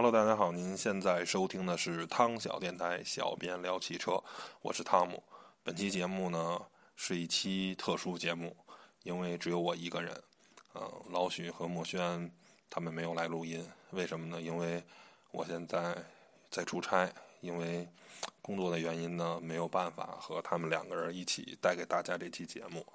[0.00, 4.22] Hello，大家好，您现在收听的是汤小电台，小编聊汽车，
[4.62, 5.20] 我是汤姆。
[5.64, 6.62] 本期节目呢
[6.94, 8.56] 是一期特殊节目，
[9.02, 10.22] 因为只有我一个人。
[10.76, 12.30] 嗯，老许和墨轩
[12.70, 14.40] 他们没有来录音，为什么呢？
[14.40, 14.80] 因为
[15.32, 15.96] 我现在
[16.48, 17.88] 在出差，因为
[18.40, 22.86] 工作的原因呢，没有办法和他们两个人一起带给大家这期节目。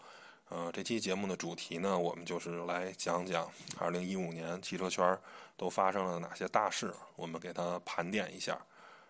[0.55, 5.17] 呃，这期节目的主题呢，我们就是来讲讲2015年汽车圈
[5.57, 8.63] 都发生了哪些大事，我们给它盘点一下，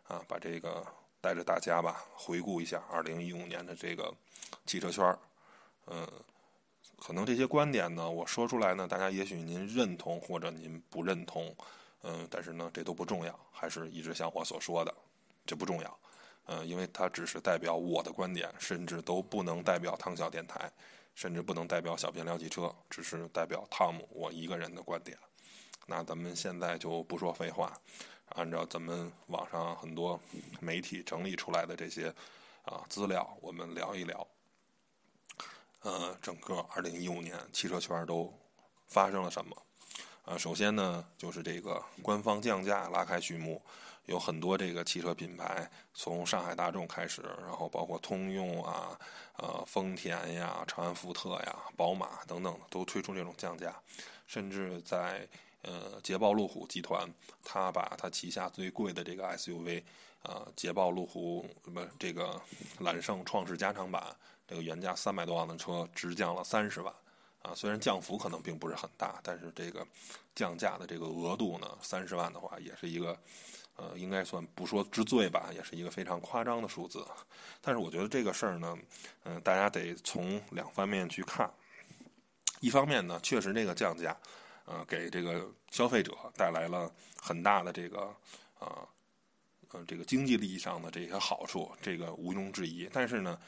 [0.07, 0.81] 啊，把这个
[1.19, 4.15] 带着大家吧，回顾一下2015年的这个
[4.65, 5.17] 汽车圈
[5.87, 6.07] 嗯，
[6.97, 11.53] 可能这些观点呢，我说出来呢，大家也许您认同或者您不认同，
[12.03, 14.95] 嗯，但是呢，这都不重要，还是一直像我所说的，
[15.45, 15.99] 这不重要，
[16.45, 20.71] 嗯，因为它只是代表我的观点，甚至都不能代表汤小电台。
[21.15, 25.17] 甚至不能代表小编聊汽车，只是代表汤姆我一个人的观点。
[25.85, 27.73] 那咱们现在就不说废话，
[28.29, 30.19] 按照咱们网上很多
[30.59, 32.07] 媒体整理出来的这些
[32.63, 34.27] 啊资料，我们聊一聊。
[35.81, 38.33] 呃，整个二零一五年汽车圈都
[38.87, 39.55] 发生了什么？
[40.23, 43.61] 啊，首先呢，就是这个官方降价拉开序幕。
[44.05, 48.99] 有很多这个汽车品牌，从上海大众开始，然后包括通用啊、
[49.37, 53.73] 呃丰田呀、长安福特呀、宝马等等，都推出这种降价。
[54.27, 55.25] 甚至在
[55.61, 57.09] 呃捷豹路虎集团，
[57.45, 59.81] 它把它旗下最贵的这个 SUV，
[60.23, 62.41] 呃捷豹路虎不这个
[62.79, 64.03] 揽胜创世加长版，
[64.45, 66.93] 这个原价三百多万的车，直降了三十万。
[67.43, 69.85] 啊，虽然降幅可能并不是很大，但是这个
[70.33, 73.15] 降价的这个额度呢，三十万的话，也是一个。
[73.75, 77.03] 呃，应该算不说之最吧，也是一个非常夸张的数字。
[77.59, 78.77] 但是我觉得这个事儿呢，
[79.23, 81.51] 嗯，大家得从两方面去看。
[82.59, 84.15] 一方面呢，确实这个降价，
[84.65, 86.87] 呃，给这个消费者带来了
[87.19, 88.01] 很大的这个
[88.59, 88.87] 啊，
[89.71, 92.87] 呃，这个经济利益上的这些好处，这个毋庸置疑。
[92.93, 93.39] 但是呢，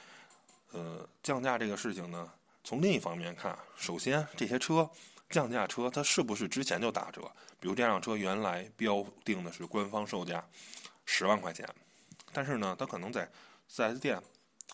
[0.71, 2.31] 呃，降价这个事情呢，
[2.65, 4.89] 从另一方面看，首先这些车。
[5.27, 7.19] 降价车，它是不是之前就打折？
[7.59, 10.47] 比如这辆车原来标定的是官方售价
[11.03, 11.67] 十万块钱，
[12.31, 13.27] 但是呢，它可能在
[13.67, 14.21] 4S 店，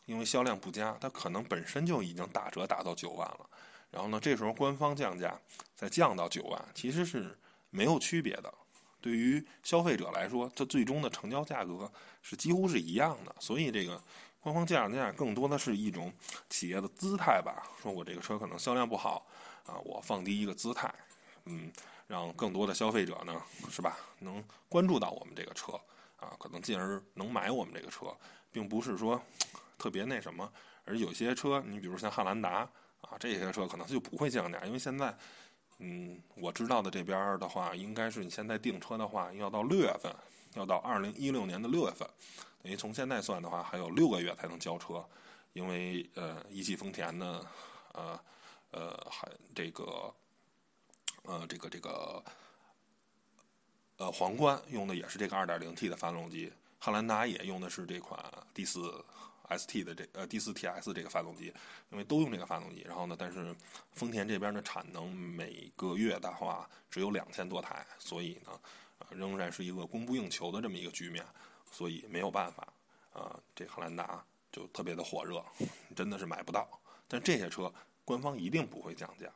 [0.06, 3.50] 因为销量不佳，它可能本身就已经打折打到九万了。
[3.90, 5.40] 然后呢，这时候官方降价
[5.74, 7.36] 再降到九万，其实是
[7.70, 8.54] 没有区别的。
[9.00, 11.90] 对于消费者来说，它最终的成交价格
[12.22, 13.34] 是几乎是一样的。
[13.40, 14.00] 所以这个
[14.42, 16.12] 官方降价更多的是一种
[16.50, 19.26] 企业的姿态吧，说我这个车可能销量不好。
[19.68, 20.92] 啊，我放低一个姿态，
[21.46, 21.72] 嗯，
[22.08, 25.74] 让更多的消费者呢，是吧，能关注到我们这个车，
[26.20, 28.08] 啊，可能进而能买我们这个车，
[28.52, 29.22] 并不是说
[29.78, 30.52] 特别那什么。
[30.84, 32.68] 而有些车，你比如像汉兰达
[33.02, 35.16] 啊，这些车可能就不会降价，因为现在，
[35.78, 40.12] 嗯，我知道的这边的话，应该是你现在订车的话，要到六月份，
[40.56, 42.10] 要到二零一六年的六月份，
[42.64, 45.04] 等于从现在算的话，还有六个月才能交车，
[45.54, 47.46] 因为呃，一汽丰田呢，
[47.94, 48.20] 呃。
[48.74, 50.16] 呃，还这个，
[51.24, 52.24] 呃，这个这个，
[53.98, 56.50] 呃，皇冠用的也是这个 2.0T 的发动机，
[56.80, 58.18] 汉兰达也用的是这款
[58.54, 59.04] D 四
[59.50, 61.54] ST 的这呃 D 四 TS 这个发动机，
[61.90, 62.82] 因为都用这个发动机。
[62.88, 63.54] 然后呢，但是
[63.92, 68.58] 丰田这边的产能每个月的话只有两千多台，所以呢，
[69.10, 71.26] 仍然是一个供不应求的这么一个局面，
[71.72, 72.68] 所以没有办法
[73.14, 75.44] 啊，这汉兰达就特别的火热，
[75.96, 76.68] 真的是买不到。
[77.08, 77.74] 但这些车。
[78.04, 79.32] 官方一定不会降价，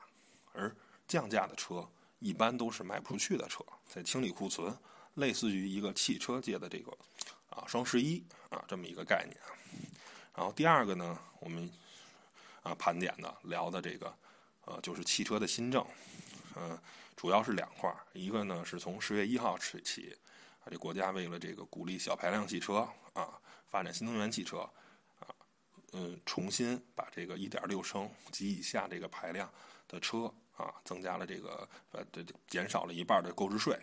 [0.51, 0.75] 而
[1.07, 1.88] 降价的车
[2.19, 4.75] 一般都是卖不出去的车，在清理库存，
[5.13, 6.91] 类似于一个汽车界的这个
[7.51, 9.38] 啊双十一啊这么一个概念。
[10.35, 11.72] 然后第二个呢，我们
[12.63, 14.13] 啊盘点的聊的这个
[14.66, 15.85] 呃就是汽车的新政，
[16.56, 16.78] 嗯，
[17.16, 20.17] 主要是两块儿，一个呢是从十月一号起，
[20.65, 24.59] 啊这国家为了这个鼓励小排量汽车啊，发展新能源汽车
[25.19, 25.29] 啊。
[25.93, 29.49] 嗯，重新把这个一点六升及以下这个排量
[29.87, 30.25] 的车
[30.57, 33.73] 啊，增加了这个呃，这减少了一半的购置税。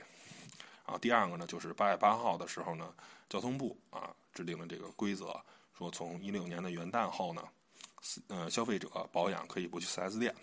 [0.85, 2.95] 然后第二个呢，就是八月八号的时候呢，
[3.31, 5.41] 交通部啊制定了这个规则，
[5.79, 7.49] 说从一六年的元旦后呢，
[8.29, 10.35] 呃，消费者保养可以不去 4S 店。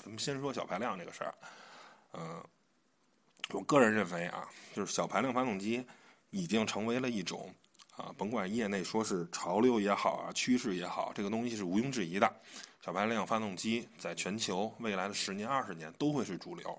[0.00, 1.34] 咱们先说小排量这个事儿，
[2.14, 2.42] 嗯，
[3.50, 5.84] 我个人认为啊，就是小排量发动机
[6.30, 7.54] 已经成为了一种。
[7.94, 12.40] 啊，甭管业内说是潮流也好啊，趋势也好，这个东西是毋庸置疑的。
[12.80, 16.76] 小排量发动机在全球未来的十年、二十年都会是主流。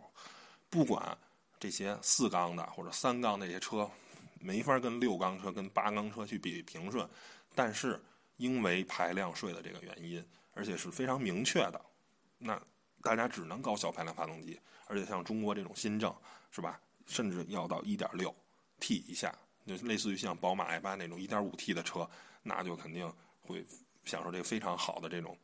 [0.71, 1.15] 不管
[1.60, 3.88] 这些四缸的或者三缸那些车，
[4.39, 7.07] 没法跟六缸车、跟八缸车去比平顺。
[7.54, 8.04] 但是
[8.38, 10.21] 因为排量税的这个原因，
[10.56, 11.80] 而且是非常明确的，
[12.39, 12.60] 那
[13.03, 14.59] 大家只能搞小排量发动机。
[14.88, 16.13] 而且像中国这种新政，
[16.51, 16.79] 是吧？
[17.05, 18.33] 甚至要到一点六。
[18.79, 19.33] T 以下，
[19.65, 22.09] 就类似于像宝马 i 八那种 1.5T 的车，
[22.41, 23.09] 那就肯定
[23.41, 23.65] 会
[24.03, 25.38] 享受这个非常好的这种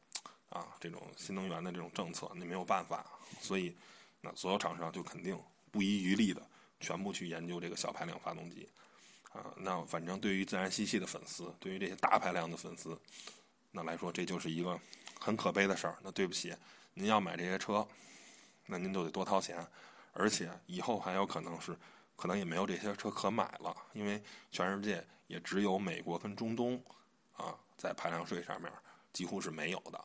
[0.50, 3.06] 啊这种新能源的这种政策，那没有办法，
[3.40, 3.74] 所以
[4.20, 5.40] 那所有厂商就肯定
[5.72, 6.46] 不遗余力的
[6.82, 8.68] 全部去研究这个小排量发动机
[9.32, 9.54] 啊。
[9.56, 13.00] 那反正对于自然吸气的粉丝，对于这些大排量的粉丝，
[13.72, 14.78] 那来说这就是一个
[15.18, 15.98] 很可悲的事儿。
[16.04, 16.54] 那对不起，
[17.00, 17.88] 您要买这些车，
[18.66, 19.66] 那您就得多掏钱，
[20.12, 21.76] 而且以后还有可能是。
[22.18, 26.76] 可能也没有这些车可买了，因为全世界也只有美国跟中东，
[27.38, 28.70] 啊，在排量税上面
[29.14, 29.98] 几乎是没有的。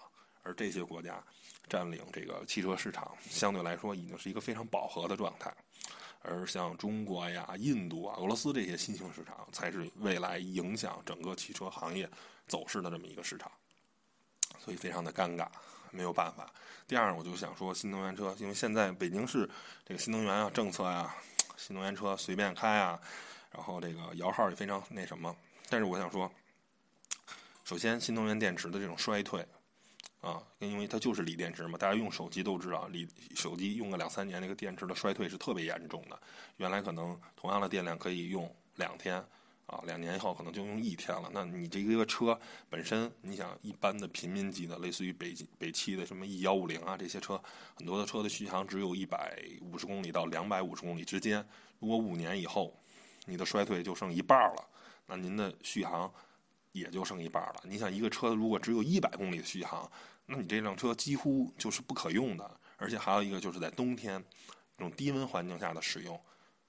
[0.44, 1.20] 而这些国家
[1.68, 5.52] 占领这个汽车市场，相对来说已经是一个非常饱和的状态。
[6.22, 12.08] 而像中国呀、印度啊、俄罗斯这些新兴市场，才是未来影响整个汽车行业
[12.46, 13.50] 走势的这么一个市场。
[14.60, 15.48] 所以非常的尴尬，
[15.94, 16.52] 没有办法。
[16.86, 19.48] 第二，我就想说新能源车，因为现在北京市
[19.86, 21.14] 这个新能源啊政策呀。
[21.56, 23.00] 新能源车随便开啊，
[23.52, 25.34] 然后这个摇号也非常那什么。
[25.70, 26.30] 但是我想说，
[27.64, 29.46] 首先新能源电池的这种衰退
[30.20, 36.20] 啊，因为它就是锂电池嘛，大家用手机都知道，锂手机用个两三年，那个电池的衰退是特别严重的。
[36.56, 39.24] 原来可能同样的电量可以用两天。
[39.66, 41.30] 啊，两年以后可能就用一天了。
[41.32, 42.38] 那你这一个车
[42.68, 47.40] 本身，你想一般的平民级的，类似于北北汽的什么 E 幺五零啊这些车，
[47.74, 51.46] 很多的车的续航只有一百五十公里到两百五十公里之间。
[51.78, 52.78] 如果五年以后，
[53.24, 54.68] 你的衰退就剩一半了，
[55.06, 56.12] 那您的续航
[56.72, 57.62] 也就剩一半了。
[57.64, 59.90] 你想一个车如果只有一百公里的续航，
[60.26, 62.60] 那你这辆车几乎就是不可用的。
[62.76, 64.22] 而且还有一个就是在冬天
[64.76, 66.20] 这种低温环境下的使用。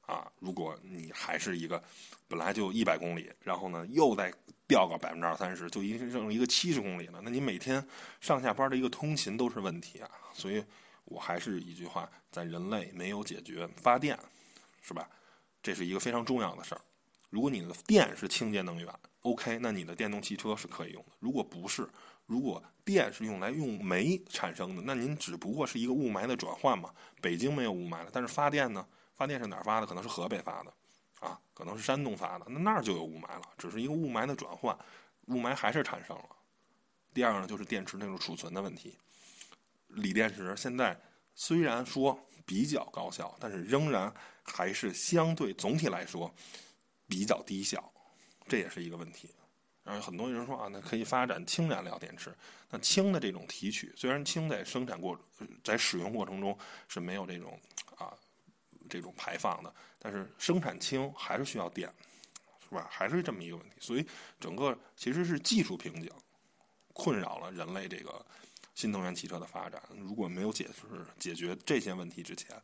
[0.05, 1.81] 啊，如果你还是一个
[2.27, 4.33] 本来就一百公里，然后呢又再
[4.67, 7.85] 掉个百分之二三十，就一剩一个七十公里了，那你每天
[8.21, 10.09] 上下班的一个通勤都是问题啊。
[10.33, 10.63] 所以
[11.05, 14.17] 我还是一句话，在人类没有解决发电，
[14.81, 15.09] 是吧？
[15.61, 16.81] 这是一个非常重要的事儿。
[17.29, 18.87] 如果你的电是清洁能源
[19.21, 21.11] ，OK，那你的电动汽车是可以用的。
[21.19, 21.87] 如果不是，
[22.25, 26.93] 如果电是用来用煤产生的，那您只不过是一个雾霾的转换嘛。
[27.21, 28.85] 北京没有雾霾了，但是发电呢？
[29.15, 29.87] 发电是哪儿发的？
[29.87, 30.73] 可能是河北发的，
[31.19, 34.77] 啊，可能是山东发的，那那儿就有雾霾了，只是一个雾霾的转换，
[35.27, 36.29] 雾霾还是产生了。
[37.13, 38.97] 第二呢，就是电池那种储存的问题，
[39.87, 40.99] 锂电池现在
[41.33, 44.13] 虽然说比较高效，但是仍然
[44.43, 46.29] 还是相对总体来说
[47.07, 47.93] 比较低效，
[48.47, 49.29] 这也是一个问题。
[49.83, 52.35] 然后很多人说啊，那可以发展氢燃料电池，
[52.69, 55.17] 那氢的这种提取，虽然氢在生产过
[55.63, 56.57] 在使用过程中
[56.89, 57.57] 是没有这种。
[58.89, 61.91] 这种排放的，但是生产氢还是需要电，
[62.67, 62.87] 是吧？
[62.89, 64.07] 还是这么一个问题，所以
[64.39, 66.11] 整个其实是技术瓶颈
[66.93, 68.25] 困扰了人类这个
[68.73, 69.81] 新能源汽车的发展。
[69.97, 72.61] 如果没有解释解决这些问题之前，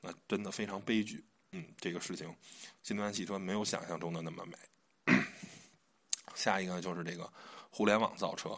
[0.00, 1.24] 那真的非常悲剧。
[1.52, 2.32] 嗯，这个事情，
[2.82, 4.56] 新能源汽车没有想象中的那么美。
[6.34, 7.30] 下一个就是这个
[7.70, 8.56] 互联网造车。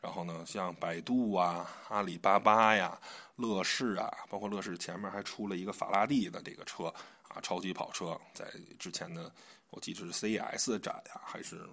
[0.00, 3.00] 然后呢，像百度啊、阿里巴巴呀、
[3.42, 6.84] 乐视啊，包括乐视前面还出了一个法拉第的这个车
[7.28, 8.46] 啊，超级跑车，在
[8.78, 9.30] 之前的
[9.70, 11.68] 我记得是 CES 展呀，还是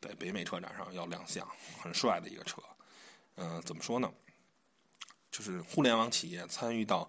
[0.00, 1.46] 在北美车展上要亮相，
[1.80, 2.62] 很帅的一个车。
[3.36, 4.10] 嗯，怎么说呢？
[5.30, 7.08] 就是互联网企业参与到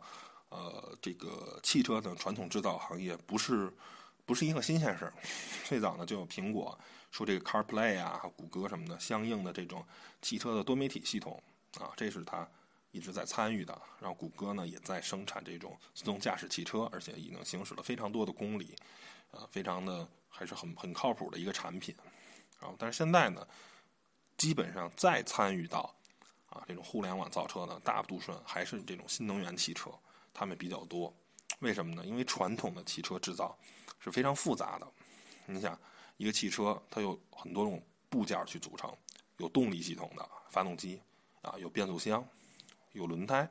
[0.50, 3.74] 呃这个汽车的传统制造行业，不是
[4.26, 5.14] 不是一个新鲜事儿。
[5.64, 6.78] 最早呢，就有苹果。
[7.12, 9.86] 说这个 CarPlay 啊，谷歌什么的，相应的这种
[10.22, 11.44] 汽车的多媒体系统
[11.78, 12.48] 啊，这是它
[12.92, 13.82] 一直在参与的。
[14.00, 18.76] 然后谷歌呢，也在生产这种自动驾驶汽车，而且已经行驶了非常多的公里，
[19.32, 21.96] 呃，非常的还是很很靠谱的一个产品。
[22.60, 23.48] 啊，但是现在呢，
[24.38, 25.94] 基本上再参与到
[26.50, 29.92] 啊这种互联网造车呢大部分还是这种新能源汽车，
[30.34, 31.14] 他们比较多。
[31.60, 32.06] 为什么呢？
[32.06, 33.58] 因为传统的汽车制造
[34.00, 34.88] 是非常复杂的，
[35.46, 35.78] 你想。
[36.18, 38.96] 一个汽车，它有很多种部件去组成，
[39.38, 41.02] 有动力系统的发动机
[41.42, 42.24] 啊，有变速箱，
[42.94, 43.50] 有轮胎，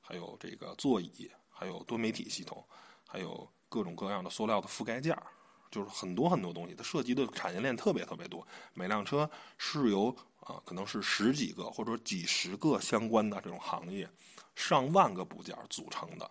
[0.00, 2.64] 还有这个座椅，还有多媒体系统，
[3.06, 5.26] 还有各种各样的塑料的覆盖件儿，
[5.70, 6.74] 就是很多很多东西。
[6.74, 14.08] 它涉及的产业链特别特别多，每辆车是由啊，可能是十几个或者几十个相关的这种行业，
[14.54, 16.30] 上万个部件组成的。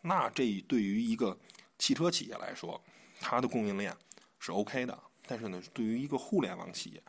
[0.00, 1.38] 那这对于一个
[1.78, 2.82] 汽车企业来说，
[3.20, 3.96] 它的供应链
[4.38, 4.98] 是 OK 的。
[5.24, 7.02] 但是呢，对于一个互联网企业，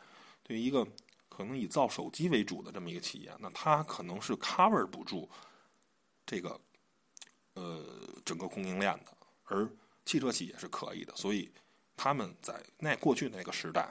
[0.44, 0.88] 对于一个
[1.36, 5.30] 可能以造手机为主的这么一个企业，那它可能是 cover 不住
[6.26, 6.60] 这个
[7.56, 7.84] 呃
[8.24, 9.68] 整个供应链的，而
[10.06, 11.16] 汽车企业是可以的。
[11.16, 11.52] 所以
[11.98, 13.90] 他们在那过去那个时代，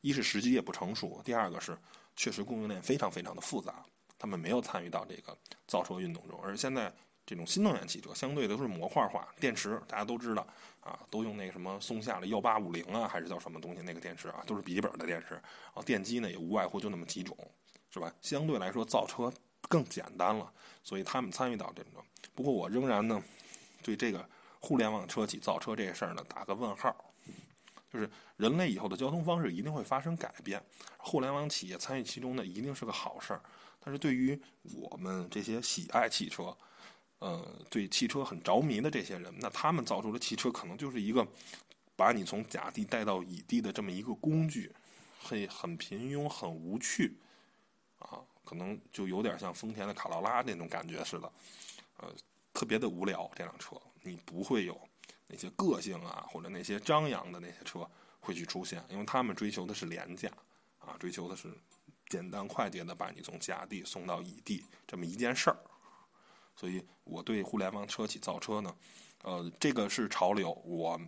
[0.00, 1.78] 一是时机也不成熟，第二个是
[2.16, 3.84] 确实供应链非常非常的复杂，
[4.18, 6.40] 他们没有参与到这个造车运动中。
[6.42, 6.92] 而现在
[7.30, 10.44] 这种新能源汽车相对都是模块化，电池大家都知道
[10.80, 15.40] 啊，都用那个什么松下的幺八五零啊，还是叫什么东西那个电池啊，都是笔记本的电池
[15.72, 15.80] 啊。
[15.86, 17.36] 电机呢也无外乎就那么几种，
[17.88, 18.12] 是吧？
[18.20, 19.32] 相对来说造车
[19.68, 22.04] 更简单了，所以他们参与到这种。
[22.34, 23.22] 不过我仍然呢
[23.80, 26.92] 对这个互联网车企造车这事儿呢打个问号。
[27.92, 30.60] 就是人类以后的交通方式一定会发生改变，
[30.96, 33.40] 互联网企业参与其中呢，一定是个好事儿。
[33.78, 34.40] 但是对于
[34.74, 36.56] 我们这些喜爱汽车，
[37.20, 41.26] 呃，对汽车很着迷的这些人，那他们造出的汽车可能就是一个
[41.96, 44.70] 把你从甲地带到乙地的这么一个工具，
[45.18, 47.16] 很很平庸，很无趣，
[47.98, 51.32] 啊，可能就有点像丰田的卡罗拉那种感觉似的，
[51.98, 52.12] 呃，
[52.52, 53.30] 特别的无聊。
[53.36, 54.76] 这辆车你不会有。
[55.32, 60.28] 那些个性啊，或者那些张扬的那些车会去出现，因为他们追求的是廉价，
[60.80, 61.56] 啊，追求的是
[62.08, 65.56] 简单快捷的把你从甲地送到乙地这么一件事儿。
[66.60, 68.76] 所以我对互联网车企造车呢，
[69.22, 71.00] 呃，这个是潮流，我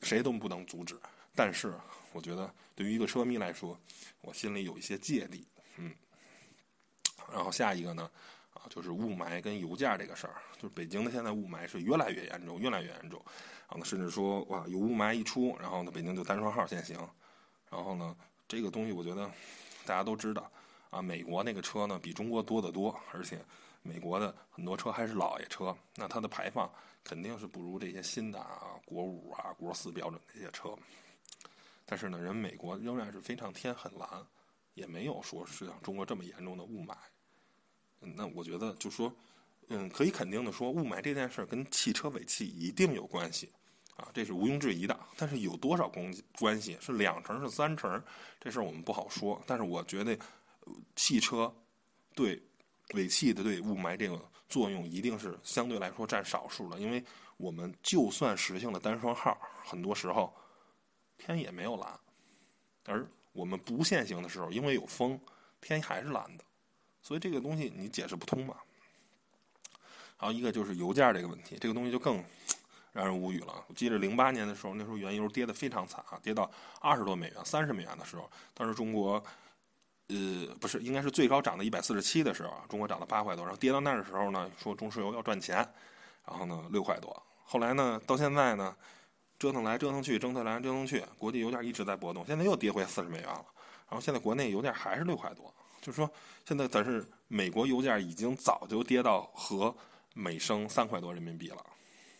[0.00, 0.98] 谁都不能阻止。
[1.34, 1.78] 但是
[2.10, 3.78] 我觉得对于一个车迷来说，
[4.22, 5.94] 我心里有一些芥蒂，嗯。
[7.30, 8.10] 然后下一个呢？
[8.54, 13.22] 啊，就是雾霾跟油价这个事儿，就是北京的现在雾霾是越来越严重，越来越严重。
[13.68, 16.96] 然后，甚至说哇，有雾霾一出，然后呢，北京就单双号限行。
[17.70, 18.16] 然后呢，
[18.48, 19.30] 这个东西我觉得
[19.84, 20.50] 大家都知道
[20.88, 23.38] 啊，美国那个车呢比中国多得多，而且
[23.88, 26.70] 美国的很多车还是老爷车，那它的排放
[27.02, 30.76] 肯定是不如这些新的啊国五啊国四标准这些车。
[31.86, 34.06] 但是呢，人美国仍然是非常天很蓝，
[34.74, 36.94] 也没有说是像中国这么严重的雾霾。
[38.00, 39.10] 那我觉得，就说，
[39.68, 43.50] 嗯，可以肯定的说，雾霾这件事跟汽车尾气一定有关系，
[43.96, 45.00] 啊，这是毋庸置疑的。
[45.16, 46.76] 但是有多少关关系？
[46.80, 48.00] 是两成是三成？
[48.38, 49.42] 这事儿我们不好说。
[49.46, 50.16] 但是我觉得，
[50.94, 51.52] 汽车
[52.14, 52.40] 对
[52.94, 56.78] 尾气的对雾霾这个作用，一定是相对来说占少数的。
[56.78, 57.04] 因为
[57.36, 60.34] 我们就算实行了单双号，很多时候
[61.16, 61.98] 天也没有蓝，
[62.86, 65.20] 而我们不限行的时候，因为有风，
[65.60, 66.44] 天还是蓝的。
[67.02, 68.56] 所以这个东西你解释不通嘛？
[70.16, 72.22] 还有一个就是油价这个问题，这个东西就更
[72.92, 73.64] 让人无语了。
[73.68, 79.22] 我记得零八年的时候，那时候原油跌得非常惨啊，跌到二十多美元、三十美元的时候，当时中国
[80.08, 85.56] 呃不是应该是最高涨到一百四十七的时候，中国涨了八块多，然后跌到那儿的时候呢，说中石油要赚钱，
[86.26, 88.74] 然后呢六块多，后来呢到现在呢
[89.38, 93.44] 折腾来折腾去，折腾来折腾去，国际油价一直在波动，现在又跌回四十美元了，
[93.88, 95.52] 然后现在国内油价还是六块多。
[95.80, 96.10] 就是说，
[96.44, 99.74] 现在但是美国油价已经早就跌到和
[100.12, 101.64] 每升三块多人民币了，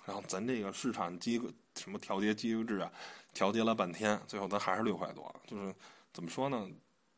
[0.07, 1.41] 然后咱这个市场机
[1.75, 2.91] 什么调节机制啊，
[3.35, 5.35] 调节了半天，最后咱还是六块多。
[5.47, 5.75] 就是
[6.13, 6.69] 怎么说呢？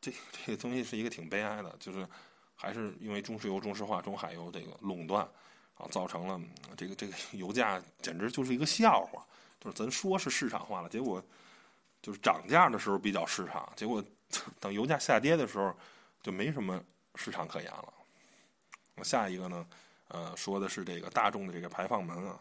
[0.01, 2.05] 这这个东西是一个挺悲哀的，就是
[2.55, 5.23] 还是因为中石油、中石化、中海油这个垄断
[5.75, 6.41] 啊，造成了
[6.75, 9.25] 这个这个油价简直就是一个笑话。
[9.59, 11.23] 就是咱说是市场化了，结果
[12.01, 14.03] 就是涨价的时候比较市场，结果
[14.59, 15.73] 等油价下跌的时候。
[16.23, 16.79] 就没什么
[17.15, 17.93] 市场可言了。
[18.93, 19.65] 我下一个呢，
[20.09, 22.39] 呃，说的是这个大众的这个排放门啊。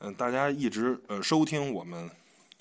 [0.00, 2.06] 嗯，大家一直呃收听我们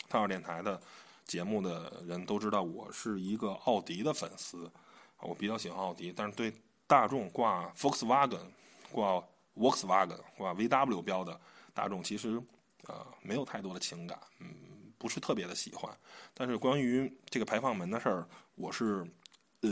[0.08, 0.82] 汤小电台的
[1.26, 4.72] 节目的人都知道，我是一个奥迪的粉丝，
[5.22, 6.54] 我比较喜欢奥迪，但是对
[6.88, 8.46] 大众挂 Volkswagen、
[8.92, 9.24] 挂
[9.56, 11.40] Volkswagen、挂 VW 标的
[11.74, 12.42] 大众，其实
[12.88, 14.48] 呃没有太多的情感，嗯，
[14.98, 15.92] 不是特别的喜欢。
[16.34, 19.06] 但是关于这个排放门的事儿，我是。
[19.66, 19.72] 呃，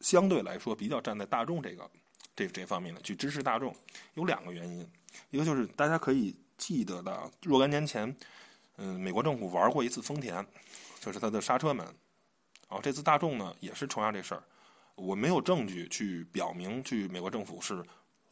[0.00, 1.90] 相对来说比较站在大众这个
[2.36, 3.74] 这这方面的去支持大众，
[4.14, 4.88] 有两个原因，
[5.30, 8.14] 一个就是大家可以记得的，若干年前，
[8.76, 10.46] 嗯，美国政府玩过一次丰田，
[11.00, 11.84] 就是它的刹车门，
[12.68, 14.42] 然后这次大众呢也是重压这事儿，
[14.94, 17.84] 我没有证据去表明去美国政府是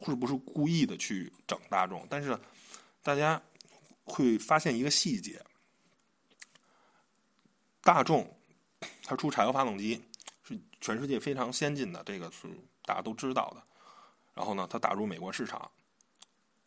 [0.05, 2.37] 是不是故意的去整大众，但是
[3.01, 3.41] 大家
[4.03, 5.41] 会发现一个细节，
[7.81, 8.29] 大众
[9.03, 10.03] 它出柴油发动机。
[10.45, 12.49] 是全世界非常先进的，这个是
[12.83, 13.63] 大家都知道的。
[14.33, 15.71] 然后呢，他打入美国市场，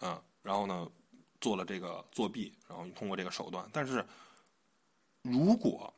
[0.00, 0.90] 嗯，然后呢，
[1.46, 3.64] 做了这个作弊，然后通过这个手段。
[3.72, 4.04] 但是，
[5.22, 5.94] 如果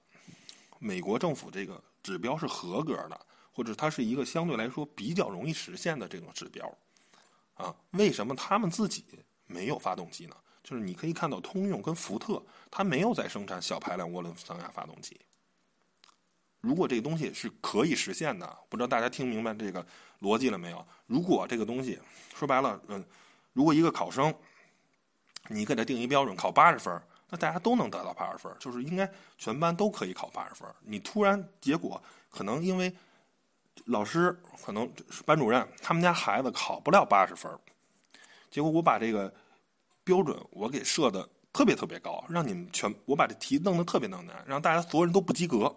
[0.79, 3.19] 美国政府这个指标是合格的，
[3.51, 6.71] 或者它是一个相对来说比较容易实现的这种指标，
[7.55, 9.03] 啊，为什么他们自己
[9.47, 10.37] 没有发动机呢？
[10.63, 15.19] 就是你可以看到，通用跟福特，它没有在生产小排量涡轮增压发动机。
[16.61, 19.87] 如果这个东西是可以实现的，不知道大家听明白这个
[20.21, 20.87] 逻辑了没有？
[21.07, 21.99] 如果这个东西
[22.35, 23.03] 说白了，嗯，
[23.55, 24.35] 如果一个考生，
[25.47, 30.69] 你给他定一标准，考八十分，那大家都能得到八十分，就是应该全班都可以考八十分。
[30.83, 32.93] 你突然结果可能因为
[33.87, 34.91] 老师可能
[35.25, 37.51] 班主任他们家孩子考不了八十分，
[38.51, 39.33] 结果我把这个
[40.05, 45.75] 标准我给设的特别特别高，让你们全我把这题弄得特别难，让大家所有人都不及格。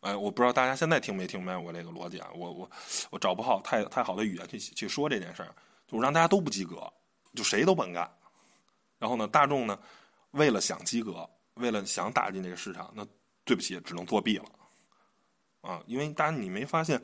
[0.00, 2.28] 哎，我不知道大家现在听没听明白我这个逻辑啊？
[2.34, 2.70] 我我
[3.10, 5.54] 我找不好太太好的语言去去说这件事儿，
[5.86, 6.92] 就让大家都不及格，
[7.34, 8.10] 就谁都甭干。
[8.98, 9.78] 然后呢，大众呢，
[10.30, 13.06] 为了想及格，为了想打进这个市场，那
[13.44, 14.44] 对不起，只能作弊了。
[15.60, 17.00] 啊，因为大家你没发现，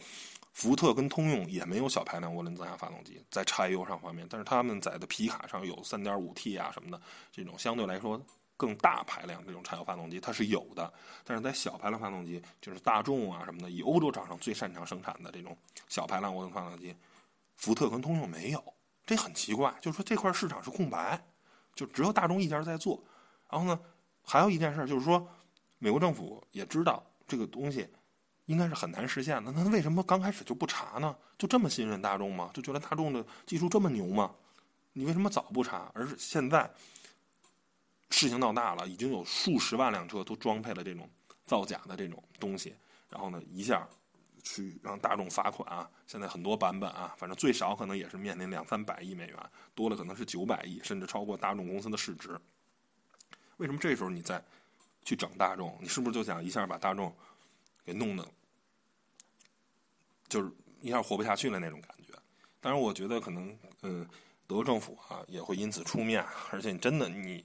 [0.52, 8.20] 福特跟通用也没有小排量涡轮增压发动机在柴油上方面，但是他们在的皮卡上有 3.5T 啊什么的这种相对来说。
[8.56, 10.92] 更大排量这种柴油发动机它是有的，
[11.24, 15.56] 但是在小排量发动机，就是大众啊什么的，以欧洲厂商最擅长生产的这种
[15.88, 16.94] 小排量涡轮发动机，
[17.56, 18.62] 福特跟通用没有，
[19.10, 19.74] 这很奇怪。
[19.80, 21.20] 就是说这块市场是空白，
[21.74, 23.02] 就只有大众一家在做。
[23.50, 23.80] 然后呢，
[24.22, 25.28] 还有一件事就是说，
[25.78, 27.88] 美国政府也知道这个东西
[28.46, 31.16] 应该是很难实现的，那为什么刚开始就不查呢？
[31.36, 32.50] 就这么信任大众吗？
[32.54, 34.32] 就觉得大众的技术这么牛吗？
[34.92, 35.90] 你为什么早不查？
[35.92, 36.70] 而是现在？
[38.10, 41.08] 事情闹大了，已经有数十万辆车都装配了这种
[41.44, 42.74] 造假的这种东西，
[43.08, 43.88] 然后呢，一下
[44.42, 45.90] 去让大众罚款啊！
[46.06, 49.36] 现在很多版本啊，反正最少可能也是面临两三百亿美元，
[49.74, 52.38] 多了可能是九百亿，甚至超过大众公司的市值。
[53.56, 54.42] 为什么这时候你再
[55.04, 55.76] 去整大众？
[55.80, 57.14] 你是不是就想一下把大众
[57.84, 58.26] 给弄得
[60.28, 62.12] 就是一下活不下去了那种感觉？
[62.60, 64.08] 当然，我觉得可能嗯，
[64.46, 67.44] 德国政府啊也会因此出面，而且你真的你。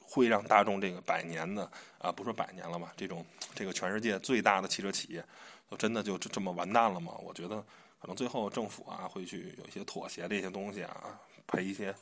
[0.00, 3.24] 会让大众这个百年的啊，不说百年了吧，这种
[3.54, 5.24] 这个全世界最大的汽车企业，
[5.70, 7.12] 就真的就这么完蛋了吗？
[7.22, 7.64] 我觉得
[8.00, 11.94] 可能最后政府啊会去有一些妥协的一些东西啊，赔一些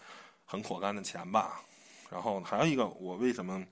[0.44, 1.60] 很可观的钱吧。
[2.10, 3.64] 然后还有一个，我为什么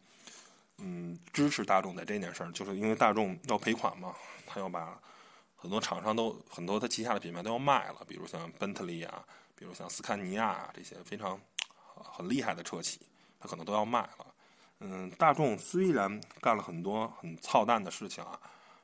[0.76, 4.14] 嗯支持大众在这件事儿，就是因为大众要赔款嘛，
[4.47, 5.00] 他要把
[5.57, 9.25] 很多厂商都很多他旗下的品牌都要卖了，比如像奔特利啊，
[9.57, 11.40] 比如像斯堪尼亚啊这些非常
[11.97, 13.00] 很厉害的车企。
[13.40, 14.26] 他可能都要卖了，
[14.80, 18.38] 嗯，大众虽然干了很多很操蛋的事情啊，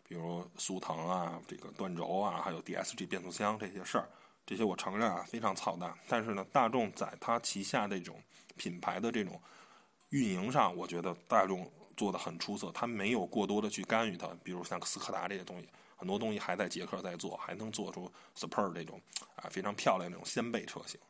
[0.07, 4.09] 比如速腾啊、这个断轴啊，还有 DSG 变速箱这些事儿，
[4.47, 5.93] 这些我承认啊非常操蛋。
[6.09, 8.23] 但是呢，大众在它旗下这种
[8.57, 9.41] 品牌的这种
[10.11, 12.71] 运营上，我觉得大众做的很出色。
[12.73, 19.01] 它没有过多的去干预它，比如像斯柯达这些东西，很多东西还在捷克在做，还能做出 Super 这种
[19.35, 21.01] 啊非常漂亮那种掀背车型。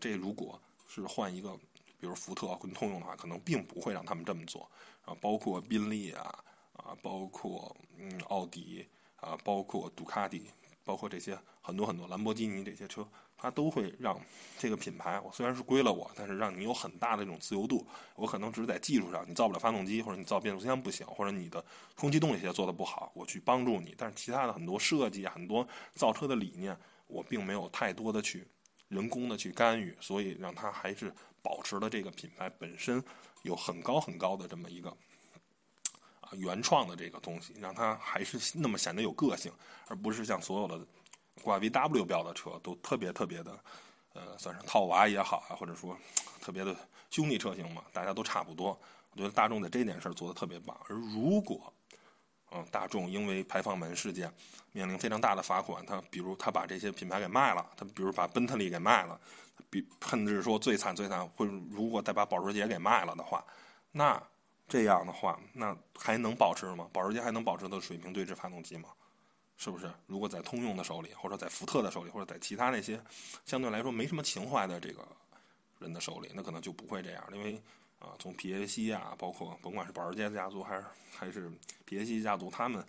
[0.00, 1.54] 这如果是换一个。
[2.04, 4.70] 比如福特跟通用的话，可能并不会让他们这么做。
[5.06, 8.86] 啊，包括宾利啊，啊，包括嗯奥迪
[9.16, 10.50] 啊，包括杜卡迪，
[10.84, 14.20] 包括这些很多很多兰博基尼这些车，它都会让
[14.58, 17.86] 这个品牌，我虽然是归了我，但是让你有很大的这种自由度。
[18.16, 21.64] 我可能只是在技术上，你造不了发动机，或者你造变速箱不行，或者你的
[21.96, 23.94] 空气动力学做的不好，我去帮助你。
[23.96, 28.46] 但是其他的很多设计、很多造车的理念，我并没有太多的去
[28.88, 31.10] 人工的去干预，所以让它还是。
[31.44, 33.04] 保持了这个品牌本身
[33.42, 34.88] 有很高很高的这么一个
[36.20, 39.52] 啊原创的这个东西，让它还是那么显得有个性，
[39.86, 40.80] 而不是像所有的
[41.42, 43.60] 挂 VW 标的车都特别特别的
[44.14, 45.94] 呃算是套娃也好啊，或者说
[46.40, 46.74] 特别的
[47.10, 48.68] 兄弟车型嘛，大家都差不多。
[49.12, 50.74] 我觉得大众在这件事做的特别棒。
[50.88, 51.72] 而如果
[52.54, 54.32] 嗯大众因为排放门事件
[54.72, 59.20] 面临非常大的罚款，他比如他把这些品牌给卖了，他比如把奔特利给卖了。
[59.70, 63.44] 比甚至说最惨最惨，会如果再把保时捷给卖了的话，
[63.90, 64.22] 那
[64.68, 66.88] 这样的话，那还能保持吗？
[66.92, 68.88] 保时捷还能保持的水平对置发动机吗？
[69.56, 69.92] 是不是？
[70.06, 73.00] 如果在通用的手里，或者在福特的手里，或者在其他那些
[73.44, 75.06] 相对来说没什么情怀的这个
[75.78, 77.24] 人的手里，那可能就不会这样。
[77.32, 77.60] 因为
[78.04, 80.84] 啊，从皮耶西啊，包括甭管是保时捷家族还是
[81.16, 81.50] 还是
[81.84, 82.84] 皮耶西家族，他们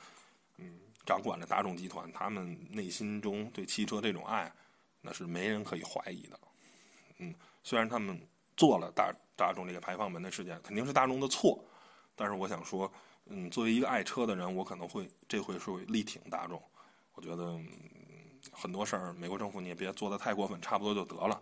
[0.57, 4.51] 嗯掌管着大众集团，他们内心中对汽车这种爱，
[5.01, 6.39] 那是没人可以怀疑的。
[7.19, 8.19] 嗯，虽然他们
[8.57, 11.63] 做了大大众这个排放门的事件，肯定是大众的错，
[12.15, 12.91] 但是我想说，
[13.27, 16.61] 嗯，作为一个爱车的人，我可能会这回是力挺大众。
[17.13, 17.57] 我觉得
[18.51, 21.41] 很多事儿，美国政府你也别做的太过分，差不多就得了。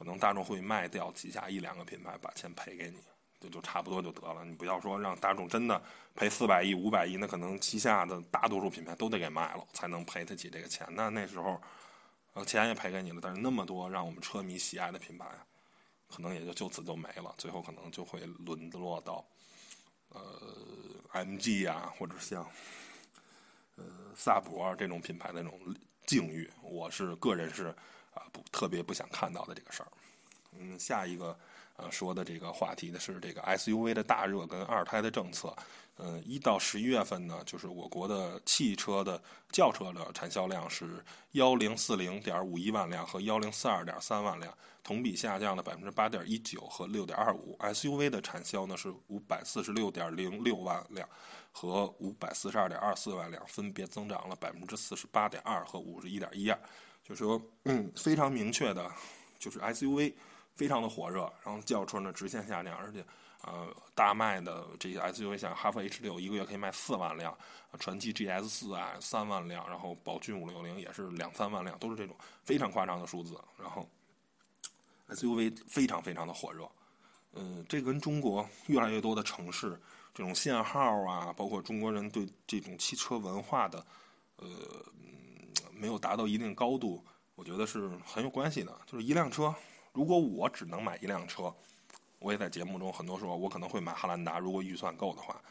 [0.00, 2.96] 可能大众会卖掉旗下一两个品牌，把钱赔给你，
[3.38, 4.44] 就就差不多就得了。
[4.44, 5.80] 你不要说让大众真的
[6.16, 10.86] 赔四百亿、五百亿，那可能旗下的大多数品牌都得给卖了，才能赔得起这个钱。
[10.90, 11.60] 那那时候。
[12.32, 15.26] 呃，钱也赔给你了，但是那么多让我们车迷喜爱的品牌，
[16.06, 17.34] 可能也就就此就没了。
[17.36, 19.26] 最后可能就会沦落到，
[20.10, 20.20] 呃
[21.12, 22.48] ，MG 啊，或者像，
[23.74, 23.84] 呃，
[24.14, 25.58] 萨博这种品牌的那种
[26.06, 26.48] 境遇。
[26.62, 27.74] 我是个人是
[28.14, 29.88] 啊，不特别不想看到的这个事儿。
[30.58, 31.38] 嗯，下一个
[31.76, 35.54] 呃，说的这个话题的是这个 SUV 的大热跟二胎的政策。
[36.02, 47.54] 嗯，一到十一月份呢，就是我国的汽车的轿车的产销量是幺零四零点五一万辆和幺零四二点三万辆，同比下降了百分之八点一九和六点二五。
[47.60, 51.06] SUV 的产销呢是五百四十六点零六万辆
[51.52, 56.58] 和五百四十二点二四万辆，分别增长了百分之四十八点二和五十一点一二。
[57.10, 58.90] 就说，嗯，非常明确的，
[59.38, 60.14] 就是 SUV
[60.54, 63.04] 非常的火热，然后轿车呢直线下降，而且。
[63.42, 67.32] 呃，大卖的这些 SUV，像哈弗 H 六，一个月可以卖四万辆；
[67.78, 73.34] 传祺 GS 四啊，三万辆；然后宝骏五六零也是两三万辆，都是这种非常夸张的数字。
[73.58, 73.88] 然后
[75.08, 76.70] SUV 非常非常的火热，
[77.32, 79.70] 嗯，这跟中国越来越多的城市
[80.12, 83.82] 这种限号啊，包括中国人对这种汽车文化的
[84.36, 84.46] 呃
[85.80, 87.02] 没有达到一定高度，
[87.34, 88.78] 我觉得是很有关系的。
[88.86, 89.54] 就是一辆车，
[89.94, 91.54] 如果我只能买一辆车。
[92.18, 95.42] 我也在节目中很多时候，我可能会买汉兰达，如果预算够的话，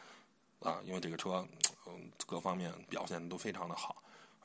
[0.60, 1.44] 啊，因为这个车，
[1.88, 4.00] 嗯，各方面表现都非常的好，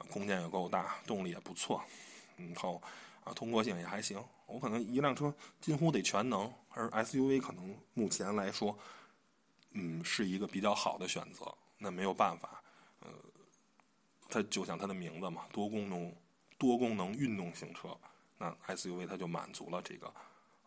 [0.10, 1.80] 空间也够大，动力也不错，
[2.36, 2.82] 然后
[3.24, 4.20] 啊，通过性也还行。
[4.48, 8.76] 我可能一辆车近乎得全能，而 SUV 可能目前来说，
[9.74, 11.46] 嗯，是一个比较好的选择。
[11.78, 12.60] 那没有办法，
[14.36, 16.14] 它就像它的名字嘛，多功能
[16.58, 17.98] 多功能运动型车，
[18.38, 20.14] 那 SUV 它就满足了这个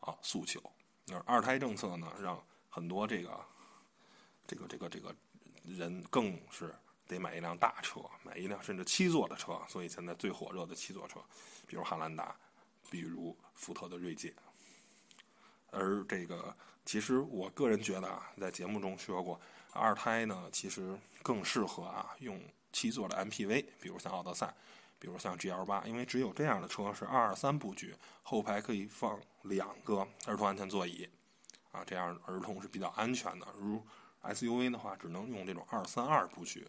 [0.01, 0.59] 啊诉求。
[1.05, 3.45] 那二胎政策呢，让很多这个、
[4.47, 5.15] 这个、这个、这个
[5.65, 6.75] 人更是
[7.07, 9.61] 得买一辆大车，买一辆甚至七座的车。
[9.69, 11.21] 所以现在最火热的七座车，
[11.67, 12.35] 比如汉兰达，
[12.89, 14.33] 比如福特的锐界。
[15.71, 19.39] 而这个，其实我个人觉得啊，在节目中说过，
[19.75, 22.41] 二胎呢，其实更适合啊用
[22.73, 24.55] 七座的 MPV，比如像奥德赛。
[25.01, 31.09] 比如像 GL 八，因为只有这样的车是二二三布局，后排可以放两个儿童安全座椅，
[31.71, 33.47] 啊，这样儿童是比较安全的。
[33.57, 33.81] 如
[34.25, 36.67] SUV 的话，只能用这种二三二布局。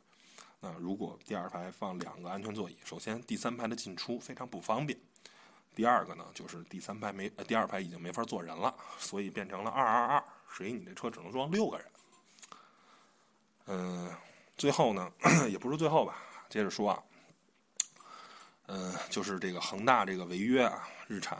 [0.59, 4.99] 那如果第二排放两个安全座椅，首先第三排的进出非常不方便，
[5.73, 11.87] 第二个呢，就是第三排没，呃，第二排已经没法坐人了，所以变成了二二二，所以你这车只能装六个人。
[13.65, 14.15] 嗯，
[14.59, 15.09] 最后呢，
[15.49, 17.03] 也不是最后吧，接着说啊。
[18.67, 21.39] 嗯，就是这个恒大这个违约啊，日产，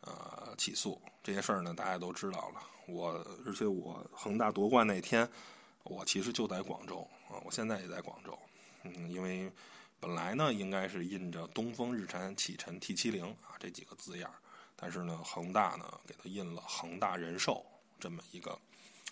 [0.00, 2.60] 呃，起诉这些事儿呢，大家都知道了。
[2.86, 5.26] 我而且我恒大夺冠那天，
[5.84, 8.36] 我其实就在广州啊，我现在也在广州。
[8.82, 9.50] 嗯，因为
[10.00, 14.28] 本来呢应该是印着东风日产启辰 T 七零啊这几个字样，
[14.74, 17.64] 但是呢恒大呢给他印了恒大人寿
[17.98, 18.58] 这么一个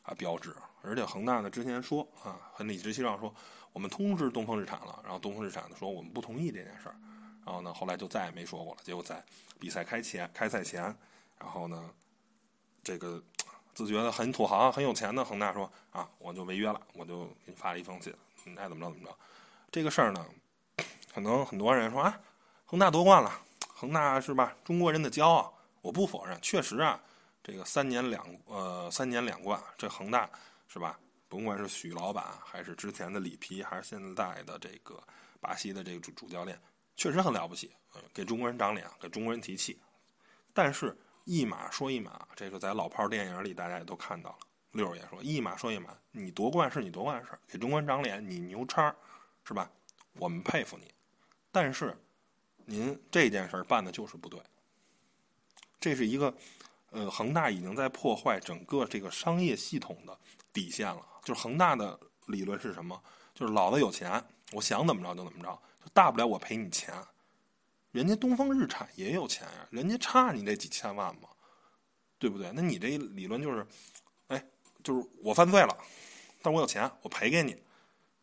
[0.09, 3.33] 啊标志，而且恒大呢之前说啊很理直气壮说
[3.73, 6.97] 我们通知东风日产了，然后东风日产呢说我们不同意这件事儿。
[7.45, 8.81] 然后呢，后来就再也没说过了。
[8.85, 9.25] 结果在
[9.59, 10.83] 比赛开前、开赛前，
[11.39, 11.91] 然后呢，
[12.85, 13.23] 这个
[13.73, 18.13] 自觉得很土豪、很有钱的恒大说：“啊，我就违约了，我就给你发了一封信，
[18.45, 19.17] 你爱怎么着怎么着。”
[19.73, 20.27] 这个事儿呢，
[21.15, 22.21] 可能很多人说啊，
[22.67, 23.33] 恒大夺冠了，
[23.69, 24.55] 恒大是吧？
[24.63, 25.55] 中国人的骄傲。
[25.81, 27.01] 我不否认，确实啊，
[27.49, 30.29] 这个三年两呃三年两冠，这恒大
[30.69, 31.01] 是吧？
[31.31, 35.03] 甭管是许老板，还是之前的里皮，还是现在的这个
[35.41, 36.61] 巴西的这个主主教练。
[36.95, 37.73] 确实很了不起，
[38.13, 39.81] 给中国人长脸，给中国人提气。
[40.53, 44.39] 但是一码说一码，这个在老炮电影里大家也都看到了。
[44.73, 48.95] 六爷说一码说一码，你夺冠是你夺冠的事儿，给中国人长脸，你牛叉，
[49.43, 49.71] 是吧？
[50.17, 50.93] 我们佩服你。
[51.51, 51.97] 但是
[52.67, 54.39] 您这件事儿办的就是不对。
[55.81, 56.35] 这是一个，
[56.91, 60.19] 呃，恒大已经在破坏整个这个商业系统的
[60.53, 61.07] 底线了。
[61.23, 63.01] 就是恒大的理论是什么？
[63.35, 65.59] 就是老子有钱，我想怎么着就怎么着。
[65.85, 66.95] 就大不了我赔你钱，
[67.93, 71.29] 人家东风日产也有钱呀，人家差你这几千万吗？
[72.19, 72.51] 对不对？
[72.53, 73.67] 那你这理论就是，
[74.27, 74.45] 哎，
[74.83, 75.79] 就是我犯罪了，
[76.43, 77.57] 但我有钱，我赔给你，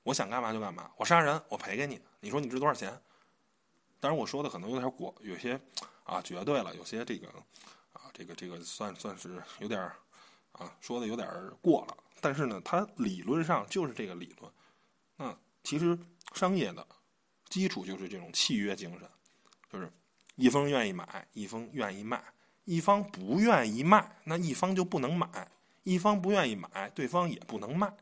[0.04, 2.92] 我想干嘛就干嘛，我杀人我赔给你，你说你值多少钱？
[4.02, 5.58] 当然我说的可能有点过，有些
[6.04, 7.28] 啊绝对了，有些这个
[8.16, 9.80] 这个这个算算是有点
[10.54, 11.30] 啊说的有点
[11.62, 14.52] 过了，但是呢，它理论上就是这个理论。
[15.18, 15.96] 那其实
[16.34, 16.88] 商业的。
[17.48, 19.08] 基础就是这种契约精神，
[19.72, 19.90] 就是
[20.36, 22.22] 一方愿意买，一方愿意卖，
[22.66, 25.28] 一方不愿意卖，那一方就不能买；
[25.84, 27.96] 一方不愿意买，对方也不能卖，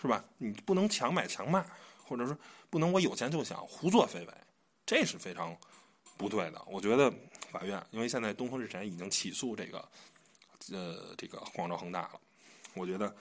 [0.00, 0.24] 是吧？
[0.38, 1.66] 你不能强买强卖，
[2.04, 2.38] 或者说
[2.70, 4.34] 不能我有钱就想胡作非为，
[4.86, 5.54] 这是非常
[6.16, 6.64] 不对的。
[6.68, 7.12] 我觉得
[7.50, 9.88] 法院，因为现在东风日产已经起诉这个
[10.72, 12.20] 呃这个广州恒大了，
[12.74, 13.14] 我觉得。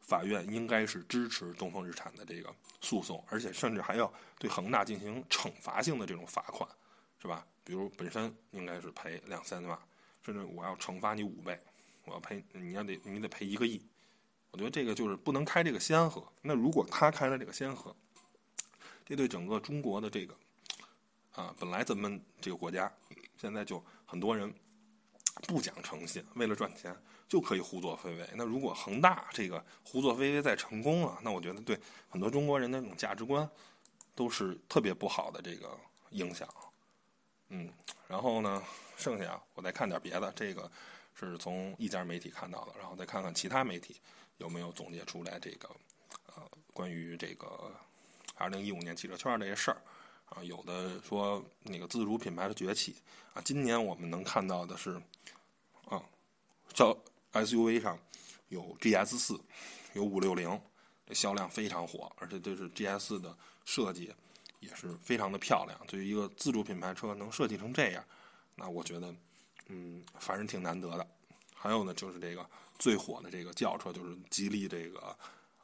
[0.00, 6.66] 法院应该是支持东风日产的这个诉讼，而且甚至还要对恒大进行惩罚性的这种罚款，
[7.20, 7.46] 是吧？
[7.62, 9.78] 比如本身应该是赔两三万，
[10.22, 11.60] 甚至我要惩罚你五倍，
[12.06, 13.82] 我要赔，你要得你得赔一个亿。
[14.52, 16.26] 我觉得这个就是不能开这个先河。
[16.40, 17.94] 那如果他开了这个先河，
[19.04, 20.34] 这对整个中国的这个
[21.34, 22.90] 啊，本来咱们这个国家
[23.40, 24.52] 现在就很多人
[25.46, 26.94] 不讲诚信，为了赚钱
[27.28, 28.28] 就可以胡作非为。
[28.34, 33.48] 那如果恒大这个胡作非为再成功了，那我觉得对很多中国人的那种价值观
[34.14, 35.78] 都是特别不好的这个
[36.10, 36.48] 影响。
[37.50, 37.72] 嗯，
[38.06, 38.62] 然后呢，
[38.96, 40.70] 剩下我再看点别的，这个
[41.14, 43.96] 是从一家媒体看到的，然后再看看其他媒体。
[44.38, 45.68] 有没有总结出来这个
[46.26, 47.74] 呃关于这个
[48.36, 49.82] 二零一五年汽车圈这些事儿
[50.30, 50.42] 啊？
[50.42, 52.96] 有的说那个自主品牌的崛起
[53.34, 55.00] 啊，今年我们能看到的是
[55.88, 56.02] 啊，
[56.72, 56.96] 叫
[57.32, 57.98] SUV 上
[58.48, 59.40] 有 GS 四，
[59.94, 60.60] 有五六零，
[61.06, 64.12] 这销量非常火，而且这是 GS 的设计
[64.60, 65.78] 也是非常的漂亮。
[65.86, 68.04] 对于一个自主品牌车能设计成这样，
[68.54, 69.14] 那我觉得
[69.66, 71.06] 嗯，反正挺难得的。
[71.54, 72.48] 还有呢，就是这个。
[72.78, 75.00] 最火的这个轿车就是吉利这个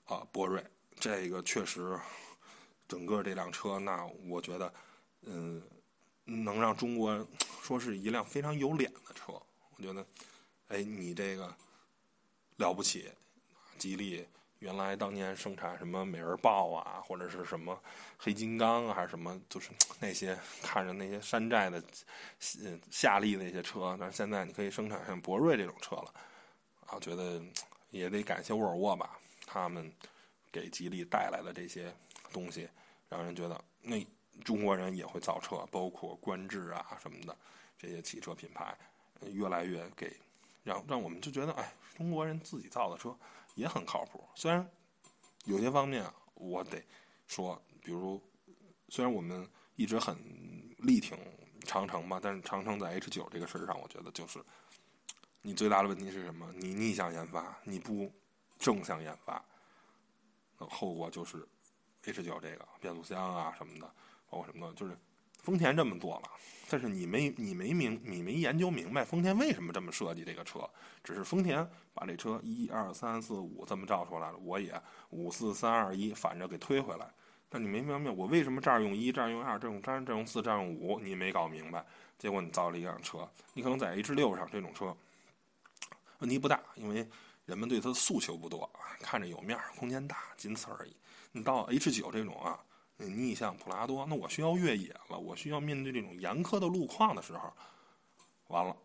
[0.06, 0.60] 啊博瑞，
[0.98, 1.96] 这个确实
[2.94, 4.72] 整个这辆车，那我觉得
[5.22, 5.60] 嗯
[6.24, 7.26] 能让中国
[7.60, 9.32] 说是一辆非常有脸的车。
[9.32, 10.06] 我觉得
[10.68, 11.52] 哎，你这个
[12.58, 13.10] 了不起，
[13.78, 14.24] 吉利
[14.60, 17.76] 原来当年生产什么美人豹啊，或者是什么
[18.16, 21.82] 黑金刚啊，还是什么，就是那些看着那些山寨的
[22.92, 26.14] 夏利那些车，但是现在你可以生产像博瑞这种车了。
[26.86, 27.42] 啊，觉得
[27.90, 29.92] 也得感谢沃尔沃吧，他们
[30.52, 31.92] 给吉利带来的这些
[32.32, 32.68] 东西，
[33.16, 34.04] 让人觉得那
[34.42, 37.36] 中国人也会造车，包括观致啊什么的
[37.78, 38.76] 这些汽车品牌，
[39.30, 40.16] 越来越给
[40.64, 43.16] 让让我们就觉得，哎，中国人自己造的车
[43.54, 44.24] 也很靠谱。
[44.34, 44.68] 虽然
[45.44, 46.82] 有些方面我得
[47.28, 48.20] 说，比如
[48.88, 50.16] 虽然我们一直很
[50.78, 51.16] 力挺
[51.64, 54.44] 长城吧，但是长城在 H 九这个事儿上，我觉得就是。
[55.46, 56.50] 你最大的问题是什么？
[56.56, 58.10] 你逆向研发，你不
[58.58, 59.44] 正向研发，
[60.58, 61.46] 那后果就是
[62.06, 63.86] H 九这个变速箱啊什么的，
[64.28, 64.96] 包括什么的，就是
[65.42, 66.30] 丰田这么做了，
[66.68, 70.68] 但是你没你没明你没研究明白丰田为什么这么设计这个车，
[71.02, 77.06] 只是丰田把这车一二三四五这么造出来了，我也五四三二一反着给推回来，
[77.48, 81.84] 但你没明白我为什么这儿用一，这儿用二，这用三，这用四，这用五，你没搞明白，
[82.18, 84.96] 结果你造了一辆车，你可能在 H 六上这种车。
[86.20, 87.06] 问题不大，因为
[87.44, 90.96] 人们对它的诉求不多，看着有面儿，空间大，仅此而已。
[91.36, 92.56] 你到 H 九这种啊，
[92.96, 97.52] 逆向普拉多，那我需要越野了，我需要面对这种严苛的路况的时候，
[98.46, 98.76] 完了，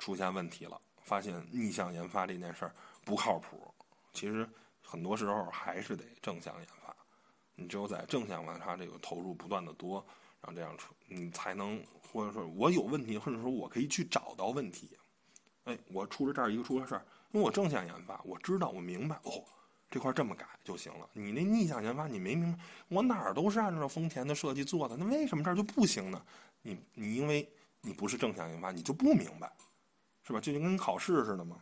[0.00, 3.72] 出现问题了，发现逆向研发这件事儿不靠谱。
[4.12, 4.48] 其实
[4.82, 6.92] 很多时候还是得正向研发，
[7.54, 10.04] 你只有在正向研发这个投入不断的多，
[10.40, 11.80] 然后这样出，你才能
[12.12, 14.90] 或者说我有问题，或者说我可以去找到问题。
[15.66, 19.44] 哎，我出了这儿一个出了事儿，因为我正向研发，我知道我明白哦，
[19.92, 21.08] 这块这么改就行了。
[21.12, 26.20] 你那逆向研发，你没明白，我哪儿都是按照丰田的设计做的，那为什么这儿就不行呢？
[26.62, 27.46] 你你因为
[27.82, 29.52] 你不是正向研发，你就不明白，
[30.26, 30.40] 是吧？
[30.40, 31.58] 就跟考试似的嘛。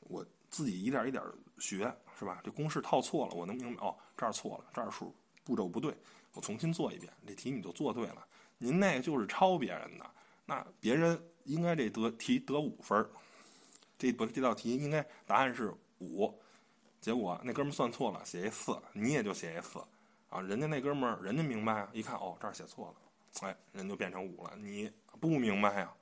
[0.00, 1.22] 我自己一点一点
[1.58, 2.40] 学，是吧？
[2.42, 5.94] 这公式套错了，我能明白哦，这儿错了，这儿数步骤不对，
[6.32, 8.26] 我重新做一遍，这题你就做对了。
[8.58, 10.10] 您那个就是抄别人的，
[10.46, 11.22] 那别人。
[11.44, 13.04] 应该这得题得五分
[13.98, 16.32] 这不这道题应该答案是五，
[17.02, 19.80] 结果那哥们算错了，写一四，你也就写一四，
[20.30, 25.92] 啊，人家那哥们儿人家明白啊，一看哦这儿写错了，哎，人就变成五了，你不明白呀，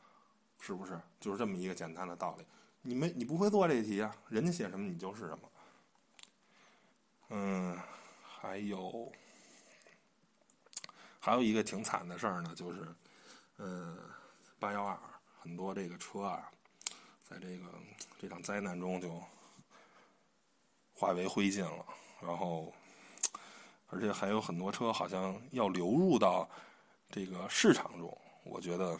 [0.60, 1.00] 是不是？
[1.18, 2.44] 就是这么一个简单的道理，
[2.82, 5.50] 你没你不会做这题啊，人家写什么你就是什么。
[7.30, 7.78] 嗯，
[8.22, 9.10] 还有
[11.18, 12.86] 还有一个挺惨的事儿呢，就是
[13.56, 13.96] 嗯
[14.58, 14.98] 八幺二。
[15.42, 16.50] 很多这个车啊，
[17.26, 17.64] 在这个
[18.20, 19.18] 这场灾难中就
[21.00, 21.86] 化为灰烬了。
[22.20, 22.70] 然后，
[23.86, 26.46] 而且还有很多车好像要流入到
[27.10, 28.14] 这个市场中。
[28.44, 28.98] 我觉得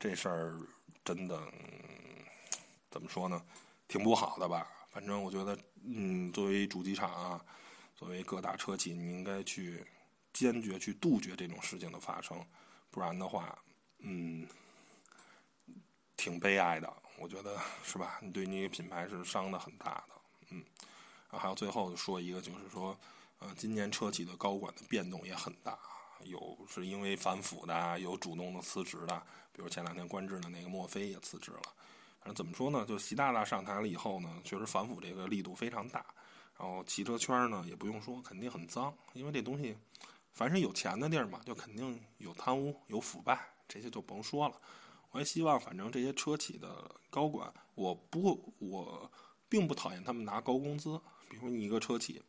[0.00, 0.58] 这事儿
[1.04, 1.40] 真的
[2.90, 3.40] 怎么说呢？
[3.86, 4.66] 挺不好的吧？
[4.90, 7.44] 反正我觉得，嗯，作为主机厂啊，
[7.94, 9.86] 作为各大车企，你应该去
[10.32, 12.44] 坚决去杜绝这种事情的发生，
[12.90, 13.56] 不然的话，
[14.00, 14.44] 嗯。
[16.16, 18.18] 挺悲哀的，我觉得是吧？
[18.20, 20.14] 你对你品牌是伤的很大的，
[20.50, 20.62] 嗯。
[21.30, 22.96] 然后还有最后说一个，就是说，
[23.38, 25.78] 呃，今年车企的高管的变动也很大，
[26.24, 31.62] 有是因为反腐的，有主动的辞职的，比如前两天官制的那个墨菲也辞职了。
[32.18, 32.84] 反正怎么说呢？
[32.84, 36.04] 就习大大上台了以后呢，确实反腐这个力度非常大。
[36.58, 39.74] 然后汽车圈呢，也不用说，肯定很脏，因为这东西，
[40.32, 44.60] 凡是有钱的地儿嘛，就肯定有贪污、有腐败，这些就甭说了。
[45.12, 49.10] 我也希望，反正这些车企的高管，我不，我
[49.50, 50.98] 并不讨厌他们拿高工资。
[51.28, 52.22] 比如你一个车企，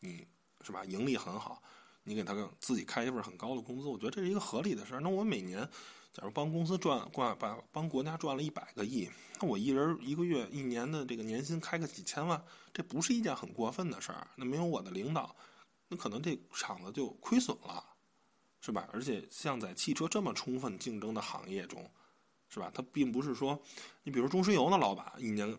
[0.00, 0.26] 你
[0.62, 1.62] 是吧，盈利很好，
[2.04, 5.00] 你给他自己开一份很高的工资，我觉得这是一个合理的事儿。
[5.00, 5.60] 那我每年，
[6.12, 14.26] 假如帮公司赚，赚把帮国家赚了一百个亿，那我一人一个月、一年的这个年薪开个几千万，这不是一件很过分的事儿。
[14.36, 15.36] 那没有我的领导，
[15.88, 17.84] 那可能这厂子就亏损了，
[18.62, 18.88] 是吧？
[18.92, 21.90] 而且像在汽车这么充分竞争的行业中，
[22.48, 22.70] 是吧？
[22.74, 23.62] 他并不是说，
[24.02, 25.54] 你比如中石油的老板一年。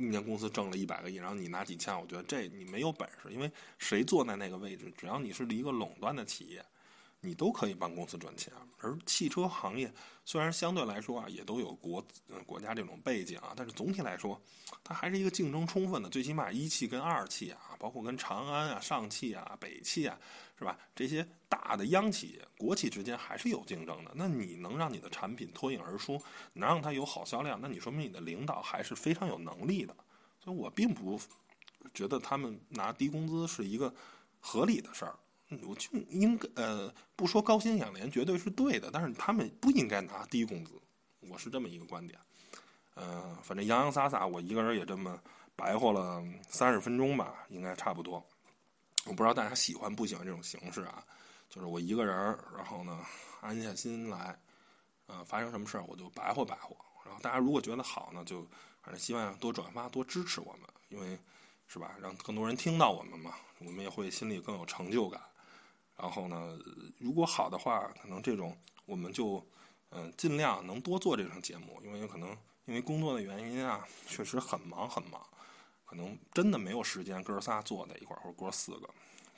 [0.00, 6.64] 一年公司挣了一百个亿，然后你拿几千，我觉得这你没有本事，因为谁坐在那个位置，只要你是一个垄断的企业，
[7.20, 8.52] 你都可以帮公司赚钱。
[8.78, 9.92] 而汽车行业
[10.24, 14.40] 虽然相对来说啊，也都有国嗯国家这种背景啊，但是总体来说，
[14.82, 16.08] 它还是一个竞争充分的。
[16.08, 20.18] 最起码一汽跟二汽啊，包括跟长安啊、上汽啊、北汽啊，
[20.58, 20.78] 是吧？
[20.94, 24.10] 这些大的央企、国企之间还是有竞争的。
[24.14, 26.18] 那你能让你的产品脱颖而出，
[26.54, 29.94] 能让它有好销量，那你说明你的领导还是非常有能力的。
[30.42, 31.20] 所以我并不
[31.92, 33.94] 觉得他们拿低工资是一个
[34.40, 35.14] 合理的事儿。
[35.62, 40.80] 我就应该呃不说高薪养廉绝对是对的，但是他们不应该拿低工资，
[41.20, 42.18] 我是这么一个观点。
[42.94, 45.20] 呃，反正洋洋洒洒，我一个人也这么
[45.56, 48.24] 白活了三十分钟吧，应该差不多。
[49.06, 51.04] 我不知道大家喜欢不喜欢这种形式啊？
[51.48, 52.14] 就是我一个人，
[52.56, 53.00] 然后呢
[53.40, 54.38] 安下心来，
[55.06, 56.76] 呃，发生什么事儿我就白活白活。
[57.04, 58.42] 然后大家如果觉得好呢，就
[58.82, 61.18] 反正希望多转发多支持我们，因为
[61.66, 65.20] 是吧，让更多人听到我们嘛，我们也会心里更有成就感。
[66.00, 66.58] 然后呢，
[66.98, 69.46] 如果好的话，可能这种我们就
[69.90, 72.30] 嗯尽量能多做这种节目，因为可能
[72.64, 75.20] 因为工作的原因啊，确实很忙很忙，
[75.84, 78.88] 可能真的没有时间哥仨坐在一块儿，或者哥四个，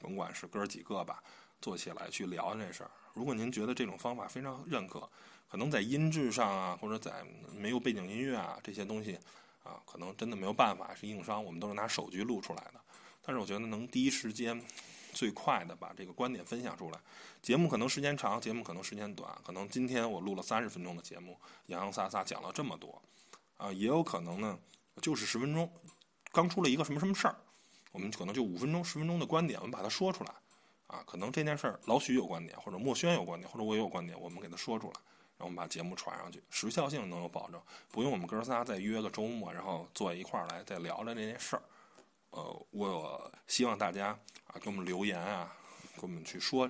[0.00, 1.20] 甭管是哥几个吧，
[1.60, 2.90] 坐起来去聊这事儿。
[3.12, 5.10] 如果您觉得这种方法非常认可，
[5.50, 9.18] 可能在音质上啊，或者在没有背景音乐啊这些东西
[9.64, 12.80] 啊，可能真的没有办法，是硬伤，我们都是拿手机录出来的。
[13.20, 14.62] 但是我觉得能第一时间。
[15.12, 16.98] 最快的把这个观点分享出来，
[17.40, 23.00] 节目可能时间长，节目可能时间短，可能今天我录了三十分钟的节目，洋洋洒洒讲了这么多，
[23.56, 24.58] 啊，也有可能呢，
[25.00, 25.70] 就是十分钟，
[26.32, 27.36] 刚出了一个什么什么事儿，
[27.92, 30.32] 我们可能就五分钟、十分钟的观点，我们把它说出来，
[30.86, 34.94] 啊，可能这件事儿老许有观点，或者墨轩有观点，或者我也有观点，我们给他说出来，
[35.36, 41.62] 然后我们把节目传上去，时效性能有保证，不用我们哥仨再约个周末，然后坐一块儿来再聊聊这件事儿。
[42.32, 44.08] 呃，我希望大家
[44.46, 45.54] 啊给我们留言啊，
[45.96, 46.68] 给我们去说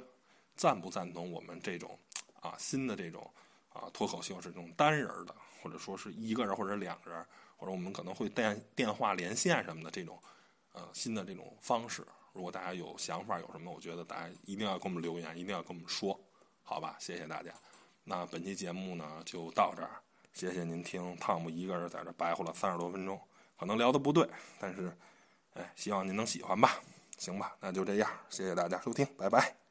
[0.56, 1.96] 赞不赞同我们这种
[2.40, 3.30] 啊新的这种
[3.72, 7.24] 啊脱口秀是这种单人的，或者说是一个人或者两个人，
[7.56, 10.18] 或者我们可能会电电话连线什么的这种
[10.72, 12.04] 呃新的这种方式。
[12.32, 16.18] 如果大家有想法有什么，我觉得大家一定要给我们留言，一定要跟我们说，
[16.64, 16.96] 好吧？
[16.98, 17.54] 谢谢大家。
[18.02, 23.20] 那本期节目呢就到这儿，谢谢您听汤姆一个人在这白活了三十多分钟，
[23.56, 24.92] 可能聊的不对，但是。
[25.54, 26.80] 哎，希望您能喜欢吧，
[27.18, 29.61] 行吧，那就这样，谢谢大家收听，拜拜。